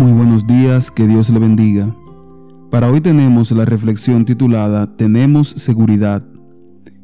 [0.00, 1.94] Muy buenos días, que Dios le bendiga.
[2.70, 6.22] Para hoy tenemos la reflexión titulada Tenemos seguridad.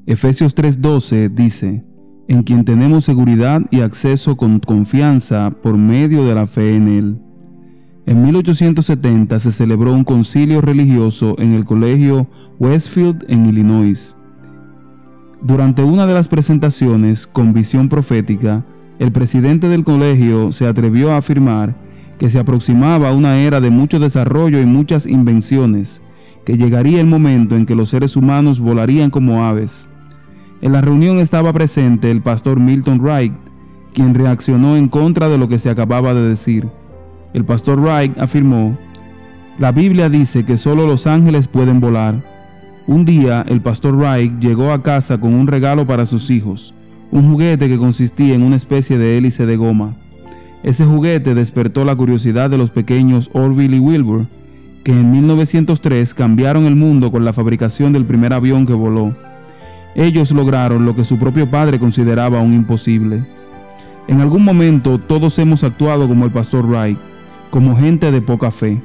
[0.06, 1.84] Efesios 3:12 dice,
[2.26, 7.18] en quien tenemos seguridad y acceso con confianza por medio de la fe en Él.
[8.06, 12.26] En 1870 se celebró un concilio religioso en el colegio
[12.58, 14.16] Westfield en Illinois.
[15.42, 18.64] Durante una de las presentaciones con visión profética,
[18.98, 21.84] el presidente del colegio se atrevió a afirmar
[22.18, 26.02] que se aproximaba una era de mucho desarrollo y muchas invenciones,
[26.44, 29.88] que llegaría el momento en que los seres humanos volarían como aves.
[30.62, 33.34] En la reunión estaba presente el pastor Milton Wright,
[33.92, 36.68] quien reaccionó en contra de lo que se acababa de decir.
[37.34, 38.76] El pastor Wright afirmó,
[39.58, 42.14] la Biblia dice que solo los ángeles pueden volar.
[42.86, 46.74] Un día el pastor Wright llegó a casa con un regalo para sus hijos,
[47.10, 49.96] un juguete que consistía en una especie de hélice de goma.
[50.62, 54.26] Ese juguete despertó la curiosidad de los pequeños Orville y Wilbur,
[54.84, 59.14] que en 1903 cambiaron el mundo con la fabricación del primer avión que voló.
[59.94, 63.24] Ellos lograron lo que su propio padre consideraba un imposible.
[64.08, 66.98] En algún momento todos hemos actuado como el pastor Wright
[67.50, 68.80] como gente de poca fe.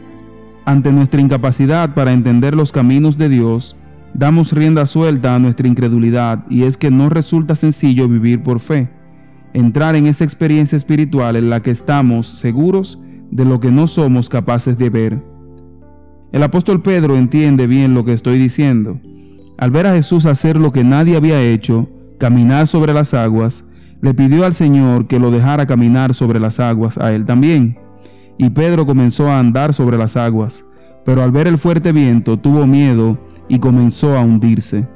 [0.66, 3.76] Ante nuestra incapacidad para entender los caminos de Dios,
[4.14, 8.90] damos rienda suelta a nuestra incredulidad y es que no resulta sencillo vivir por fe,
[9.54, 13.00] entrar en esa experiencia espiritual en la que estamos seguros
[13.32, 15.24] de lo que no somos capaces de ver.
[16.32, 19.00] El apóstol Pedro entiende bien lo que estoy diciendo.
[19.58, 23.66] Al ver a Jesús hacer lo que nadie había hecho, caminar sobre las aguas,
[24.02, 27.78] le pidió al Señor que lo dejara caminar sobre las aguas a él también
[28.42, 30.66] y Pedro comenzó a andar sobre las aguas,
[31.06, 34.88] pero al ver el fuerte viento tuvo miedo y comenzó a hundirse.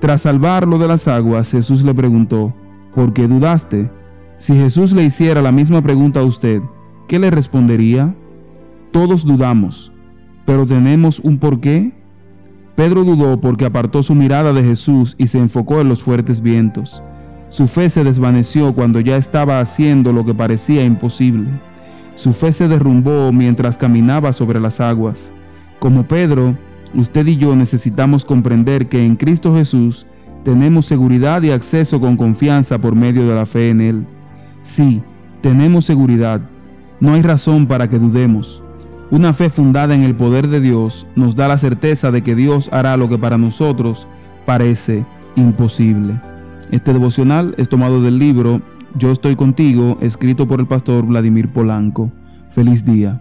[0.00, 2.52] Tras salvarlo de las aguas, Jesús le preguntó,
[2.94, 3.90] ¿por qué dudaste?
[4.38, 6.62] Si Jesús le hiciera la misma pregunta a usted,
[7.08, 8.14] ¿qué le respondería?
[8.90, 9.92] Todos dudamos,
[10.46, 11.92] pero tenemos un por qué.
[12.74, 17.02] Pedro dudó porque apartó su mirada de Jesús y se enfocó en los fuertes vientos.
[17.50, 21.50] Su fe se desvaneció cuando ya estaba haciendo lo que parecía imposible.
[22.14, 25.32] Su fe se derrumbó mientras caminaba sobre las aguas.
[25.80, 26.56] Como Pedro,
[26.94, 30.06] usted y yo necesitamos comprender que en Cristo Jesús
[30.44, 34.06] tenemos seguridad y acceso con confianza por medio de la fe en Él.
[34.62, 35.02] Sí,
[35.40, 36.40] tenemos seguridad.
[37.00, 38.62] No hay razón para que dudemos.
[39.10, 42.68] Una fe fundada en el poder de Dios nos da la certeza de que Dios
[42.72, 44.06] hará lo que para nosotros
[44.46, 45.04] parece
[45.36, 46.20] imposible.
[46.70, 48.62] Este devocional es tomado del libro
[48.96, 52.10] yo estoy contigo, escrito por el pastor Vladimir Polanco.
[52.48, 53.20] Feliz día.